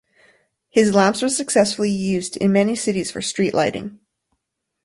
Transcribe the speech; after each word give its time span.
His 0.69 0.95
lamps 0.95 1.21
were 1.21 1.29
successfully 1.29 1.91
used 1.91 2.35
in 2.37 2.51
many 2.51 2.75
cities 2.75 3.11
for 3.11 3.21
street 3.21 3.53
lighting. 3.53 3.99